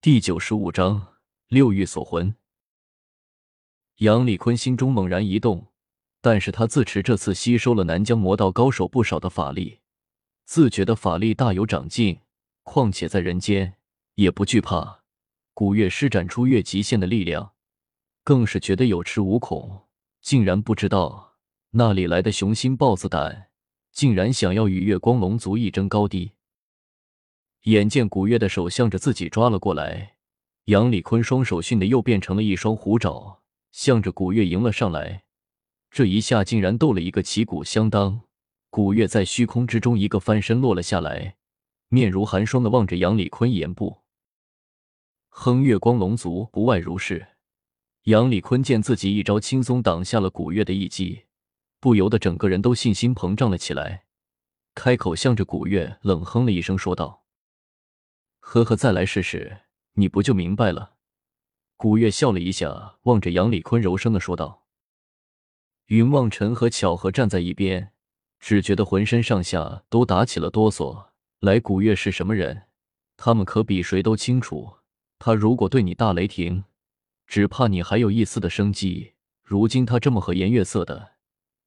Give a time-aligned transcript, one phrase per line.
[0.00, 1.14] 第九十五章
[1.48, 2.32] 六欲锁魂。
[3.96, 5.72] 杨礼坤心中猛然一动，
[6.20, 9.80] 但是他自持这次吸收了南疆魔道高手不少的法力，
[10.44, 12.20] 自觉的法力大有长进。
[12.62, 13.74] 况且在人间
[14.14, 15.00] 也不惧怕
[15.52, 17.54] 古月施展出越极限的力量，
[18.22, 19.88] 更是觉得有恃无恐。
[20.20, 21.38] 竟然不知道
[21.70, 23.48] 那里来的雄心豹子胆，
[23.90, 26.34] 竟然想要与月光龙族一争高低。
[27.62, 30.16] 眼见古月的手向着自己抓了过来，
[30.66, 33.40] 杨礼坤双手迅的又变成了一双虎爪，
[33.72, 35.24] 向着古月迎了上来。
[35.90, 38.20] 这一下竟然斗了一个旗鼓相当，
[38.70, 41.36] 古月在虚空之中一个翻身落了下来，
[41.88, 44.02] 面如寒霜的望着杨礼坤言不。
[45.30, 47.28] 哼，月光龙族不外如是。
[48.04, 51.24] 杨礼坤见自己一招轻松挡下了古月的一击，
[51.80, 54.04] 不由得整个人都信心膨胀了起来，
[54.74, 57.17] 开口向着古月冷哼了一声，说道
[58.50, 59.58] ：“呵呵，再来试试，
[59.92, 60.94] 你不就明白了？”
[61.76, 64.64] 古月笑了一下，望着杨礼坤柔声的说道。
[65.88, 67.92] 云望尘和巧合站在一边，
[68.40, 71.08] 只觉得浑身上下都打起了哆嗦。
[71.40, 72.62] 来，古月是什么人？
[73.18, 74.78] 他们可比谁都清楚。
[75.18, 76.64] 他如果对你大雷霆。
[77.26, 79.12] 只怕你还有一丝的生机。
[79.44, 81.16] 如今他这么和颜悦色的，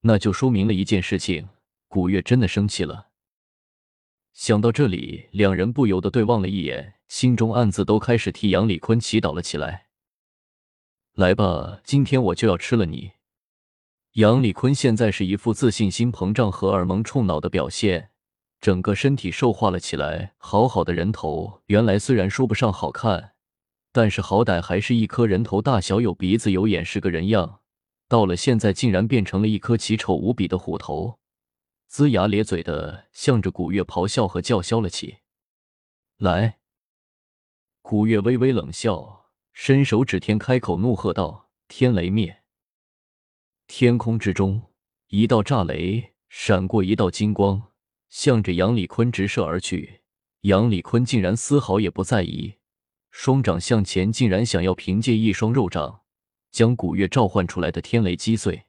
[0.00, 1.50] 那就说明了一件事情：
[1.88, 3.09] 古月真的生气了。
[4.32, 9.86] 想到这里，两人不由得对望了一眼，心中暗自都开始替杨礼坤祈祷了起来。
[11.14, 13.12] 来吧，今天我就要吃了你！
[14.14, 18.10] 杨礼坤现在是一副自信心膨胀、荷尔蒙冲脑的表现，
[18.60, 20.34] 整个身体瘦化了起来。
[20.38, 23.34] 好好的人头，原来虽然说不上好看。
[23.92, 27.60] 但是好歹还是一颗人头大小，有鼻子有眼，是个人样。
[28.08, 31.19] 到了现在，竟然变成了一颗奇丑无比的虎头，
[31.90, 35.18] 龇牙咧嘴的向着古月咆哮和叫嚣了起
[36.18, 36.60] 来。
[37.82, 42.44] 古月微微冷笑，伸手指天，开口怒喝道：“天雷灭！”
[43.66, 44.70] 天空之中，
[45.08, 47.72] 一道炸雷闪过，一道金光
[48.08, 50.02] 向着杨礼坤直射而去。
[50.42, 52.58] 杨礼坤竟然丝毫也不在意。
[53.10, 56.02] 双掌向前，竟然想要凭借一双肉掌
[56.52, 58.66] 将古月召唤出来的天雷击碎。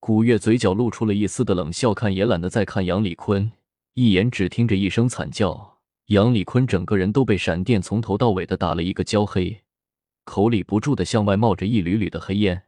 [0.00, 3.52] 古月嘴角露出了一丝的冷笑，看也懒得再看杨礼坤
[3.94, 9.64] 一眼，只听着一声惨叫，杨礼坤整个人都被闪电从头到尾的打了一个焦黑，
[10.24, 12.64] 口里不住的向外冒着一缕缕的黑烟。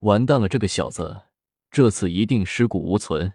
[0.00, 1.22] 完蛋了，这个小子
[1.70, 3.34] 这次一定尸骨无存。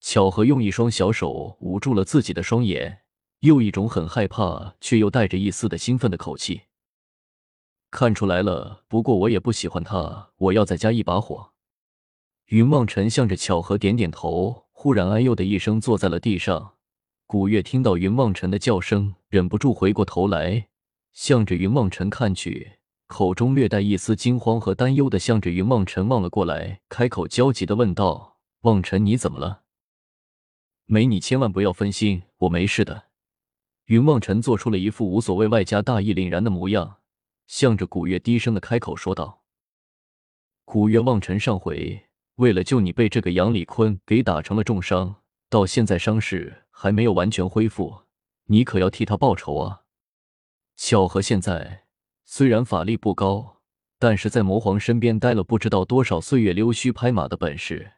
[0.00, 3.00] 巧合用一双小手捂住了自己的双眼。
[3.40, 6.62] 又一种很害怕，却又带着一丝的兴奋的口气。
[7.88, 11.52] 看出来了，不过我也不喜欢他，我要再加一把火。
[12.48, 16.76] 云望尘向着巧合点点头，忽然哎呦的一声坐在了地上。
[17.26, 20.68] 古月听到云望尘的叫声，忍不住回过头来，
[21.12, 29.64] 向着云望尘看去，口中略带一丝惊慌和担忧的向着云望尘望了过来，开口焦急的问道：“望尘，你怎么了？
[30.86, 33.08] 没你千万不要分心，我没事的。”
[33.88, 36.96] 云望尘做出了一副无所谓、外加大义凛然的模样，
[37.46, 39.42] 向着古月低声的开口说道
[40.64, 42.07] ：“古月，望尘上回
[42.38, 48.02] 为了救你，被这个杨礼坤给打成了重伤，到现在伤势还没有完全恢复，
[48.46, 49.82] 你可要替他报仇啊！”
[50.76, 51.84] 巧合现在
[52.24, 53.62] 虽然法力不高，
[53.98, 57.94] 但是在魔皇身边待了不知道多少岁月，溜须拍马的本事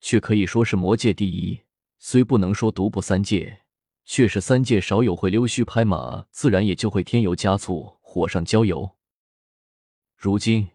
[0.00, 1.60] 却可以说是魔界第一，
[1.98, 3.60] 虽不能说独步三界。
[4.06, 8.96] 却是三界少有会溜须拍马，自然也就会添油加醋，火上浇油。
[10.14, 10.68] 如今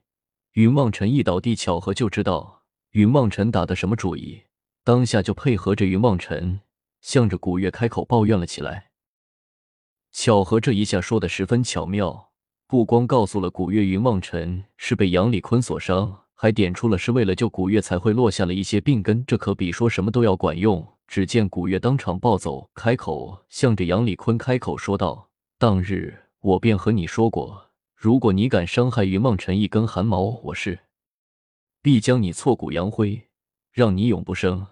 [0.53, 2.58] 云望尘一倒地，巧合就知道
[2.91, 4.43] 云望尘打的什么主意，
[4.83, 6.61] 当下就配合着云望尘，
[7.01, 8.89] 向着古月开口抱怨了起来。
[10.11, 12.31] 巧合这一下说的十分巧妙，
[12.65, 20.95] 不光告诉了古月云望尘是被杨礼坤所伤，还点出了是为了救古月才会落下了一些病根，这可比说什么都要管用。
[21.07, 25.29] 只见古月当场暴走，开口向着杨礼坤开口说道
[25.59, 30.79] ：“当日我便和你说过，如果你敢伤害云梦尘一根汗毛，我是
[31.81, 33.29] 必将你挫骨扬灰，
[33.71, 34.67] 让你永不生。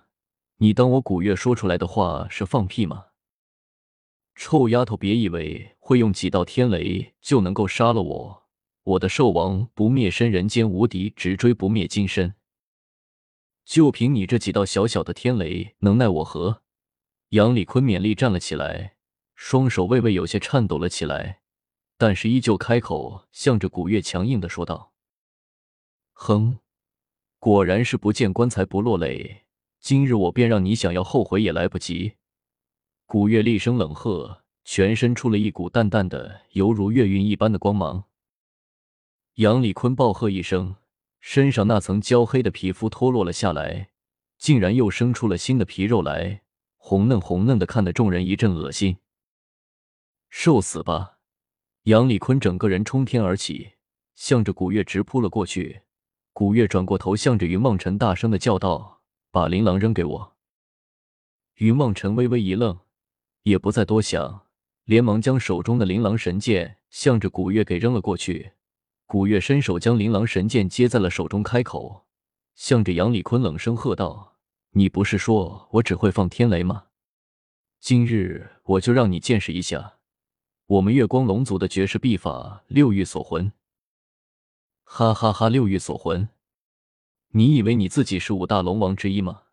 [0.58, 3.08] 你当我古月说出来的话是放屁吗？
[4.36, 8.44] 臭丫头，别以为会用几道天雷就能够杀了我！
[8.84, 12.36] 我的兽王不灭身，人间无敌，直追不灭金身。”
[13.66, 16.62] 就凭你这几道小小的天雷，能奈我何？
[17.30, 18.96] 杨礼坤勉力站了起来，
[19.36, 21.42] 双手微微有些颤抖了起来，
[21.98, 24.94] 但是依旧开口，向着古月强硬的说道
[26.14, 26.60] ：“哼，
[27.40, 29.46] 果然是不见棺材不落泪，
[29.80, 32.14] 今日我便让你想要后悔也来不及。”
[33.06, 38.04] 古月厉声冷喝，全身出了一股淡淡的、犹如月晕一般的光芒。
[39.36, 40.76] 杨礼坤暴喝一声，
[41.20, 43.92] 身上那层焦黑的皮肤脱落了下来，
[44.38, 46.42] 竟然又生出了新的皮肉来，
[46.76, 48.98] 红嫩红嫩的，看得众人一阵恶心。
[50.30, 51.20] 受死吧！
[51.84, 53.74] 杨礼坤整个人冲天而起，
[54.16, 55.84] 向着古月直扑了过去。
[56.38, 59.02] 古月转过头，向着云梦辰大声的叫道
[59.34, 60.36] ：“把琳琅扔给我！”
[61.58, 62.78] 云梦辰微微一愣，
[63.42, 64.46] 也不再多想，
[64.84, 68.52] 连忙将手中的琳琅神剑向着古月给扔了过去。
[69.08, 72.06] 古月伸手将琳琅神剑接在了手中，开口
[72.54, 74.36] 向着杨礼坤冷声喝道
[74.74, 76.84] ：“你不是说我只会放天雷吗？
[77.80, 79.96] 今日我就让你见识一下。”
[80.70, 83.52] 我们月光龙族的绝世秘法六域锁魂，
[84.90, 85.50] 哈哈哈！
[85.50, 86.30] 六欲锁魂，
[87.32, 89.44] 你以为你自己是五大龙王之一吗？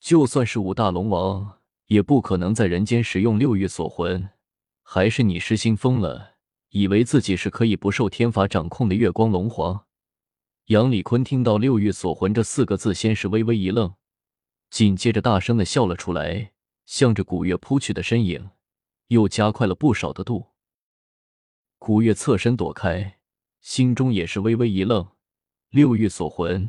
[0.00, 4.30] 就算是五大龙王，也不可能在人间使用六欲锁魂。
[4.82, 6.34] 还是你失心疯了，
[6.70, 9.86] 以为自己是可以不受天法掌控的月光龙皇？
[10.66, 13.94] 杨礼坤听到“六欲锁魂”这四个字，先是微微一愣，
[14.68, 16.52] 紧接着大声的笑了出来，
[16.84, 18.50] 向着古月扑去的身影。
[19.06, 20.48] 又加快了不少的度。
[21.78, 23.20] 古月侧身躲开，
[23.62, 25.08] 心中也是微微一愣。
[25.70, 26.68] 六欲锁魂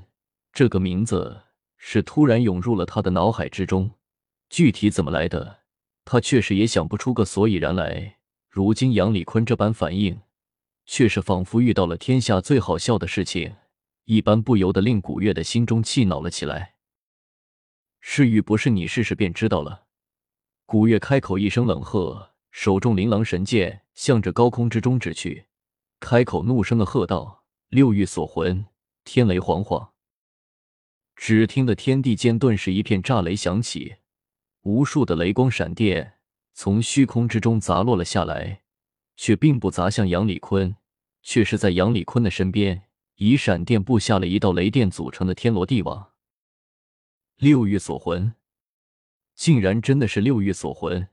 [0.53, 1.41] 这个名字
[1.75, 3.91] 是突然涌入了他的脑海之中，
[4.49, 5.61] 具体怎么来的，
[6.05, 8.19] 他确实也想不出个所以然来。
[8.47, 10.21] 如今杨礼坤这般反应，
[10.85, 13.55] 却是仿佛遇到了天下最好笑的事情
[14.05, 16.75] 一般，不由得令古月的心中气恼了起来。
[17.99, 19.85] 是与不是，你试试便知道了。
[20.65, 22.29] 古月开口一声冷喝。
[22.51, 25.47] 手中琳琅神剑向着高空之中指去，
[26.03, 28.65] 开口怒声的喝道：“六欲锁魂，
[29.05, 29.91] 天雷惶惶！”
[31.15, 33.95] 只听得天地间顿时一片炸雷响起，
[34.63, 36.15] 无数的雷光闪电
[36.53, 38.63] 从虚空之中砸落了下来，
[39.15, 40.75] 却并不砸向杨礼坤，
[41.21, 46.11] 却是在杨礼坤的身边，以闪电布下了一道雷电组成的天罗地网。
[47.37, 48.35] 六欲锁魂，
[49.35, 51.07] 竟然真的是六欲锁魂！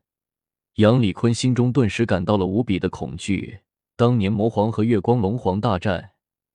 [0.75, 3.61] 杨礼坤心中顿时感到了无比的恐惧。
[4.01, 6.13] 当年魔皇和月光龙皇大战，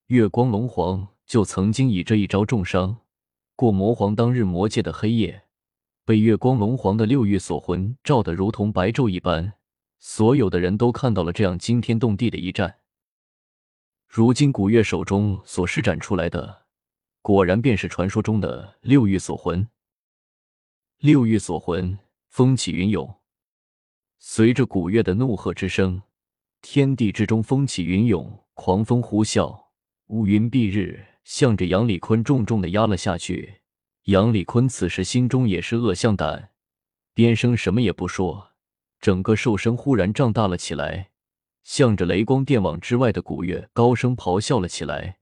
[0.07, 3.01] 月光龙皇就曾经以这一招重伤
[3.56, 4.15] 过魔皇。
[4.15, 5.44] 当日魔界的黑夜，
[6.03, 9.53] 被月光龙皇的六欲锁魂照得如同白昼一般，
[10.00, 12.80] 所有的人都看到了这样惊天动地的一战。
[14.07, 16.63] 如今古月手中所施展出来的，
[17.21, 19.68] 果然便是传说中的六欲锁魂。
[20.97, 23.18] 六欲锁魂，风起云涌。
[24.18, 26.01] 随着古月的怒喝之声，
[26.68, 29.68] 天地之中风起云涌，狂风呼啸，
[30.08, 33.62] 乌云蔽日，向着杨礼坤重重的压了下去。
[34.06, 36.50] 杨礼坤此时心中也是恶向胆，
[37.14, 38.54] 边生什么也不说，
[39.00, 41.12] 整个兽身忽然胀大了起来，
[41.62, 45.20] 向着雷光电网之外的古月高声咆哮了起来，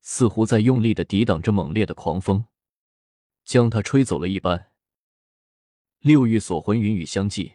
[0.00, 2.46] 似乎在用力的抵挡着猛烈的狂风，
[3.44, 4.68] 将他吹走了一般。
[6.00, 7.52] 六域锁魂云雨相继。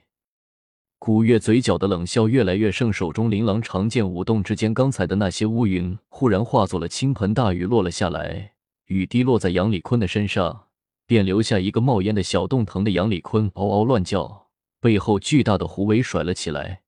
[1.07, 8.55] 古月嘴角的冷笑越来越盛，手中琳琅长剑舞动之间，刚才的那些乌云忽然化作了倾盆大雨，落了下来。
[8.87, 10.67] 雨滴落在杨礼坤的身上，
[11.05, 12.65] 便留下一个冒烟的小洞。
[12.65, 14.49] 疼的杨礼坤嗷嗷乱叫，
[14.81, 16.81] 背后巨大的狐尾甩了起来，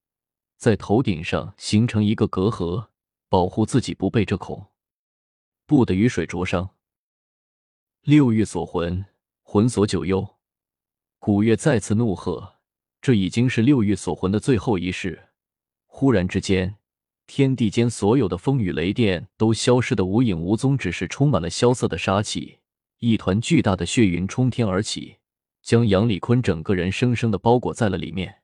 [0.57, 2.87] 在头顶上形成一个隔阂，
[3.29, 4.65] 保护自己不被这恐
[5.65, 6.71] 怖的雨水灼伤。
[8.01, 9.05] 六欲锁魂，
[9.43, 10.27] 魂锁九幽。
[11.19, 12.58] 古月再次怒喝。
[13.09, 15.29] 这已经是六域锁魂的最后一式。
[15.87, 16.75] 忽然之间，
[17.25, 22.59] 天地间所有的风雨雷电都消失的无影无踪，只是充满了萧瑟的杀气。
[22.99, 25.15] 一团巨大的血云冲天而起，
[25.63, 28.38] 将杨礼坤整个人生生的包裹在了里面。